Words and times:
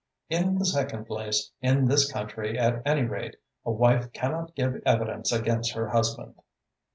In 0.31 0.57
the 0.57 0.65
second 0.65 1.05
place, 1.05 1.51
in 1.61 1.85
this 1.87 2.11
country, 2.11 2.57
at 2.57 2.81
any 2.87 3.03
rate, 3.03 3.35
a 3.63 3.69
wife 3.69 4.11
cannot 4.13 4.55
give 4.55 4.81
evidence 4.83 5.31
against 5.31 5.73
her 5.73 5.89
husband." 5.89 6.33